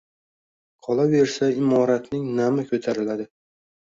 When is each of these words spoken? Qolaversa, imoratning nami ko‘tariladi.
Qolaversa, 0.85 1.49
imoratning 1.59 2.25
nami 2.39 2.65
ko‘tariladi. 2.71 3.29